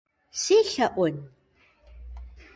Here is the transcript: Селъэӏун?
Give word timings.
Селъэӏун? 0.41 1.15